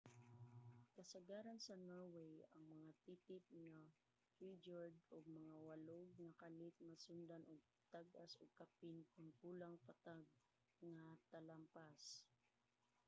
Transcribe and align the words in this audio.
kasagaran 0.97 1.59
sa 1.65 1.75
norway 1.87 2.33
ang 2.57 2.65
mga 2.77 2.91
titip 3.05 3.43
nga 3.63 3.71
fjord 4.35 4.95
ug 5.15 5.23
mga 5.41 5.57
walog 5.67 6.07
nga 6.23 6.37
kalit 6.41 6.75
masundan 6.89 7.43
og 7.51 7.61
tag-as 7.93 8.33
ug 8.41 8.57
kapin 8.61 8.97
kon 9.13 9.27
kulang 9.39 9.75
patag 9.87 10.23
nga 10.93 11.01
talampas 11.31 12.01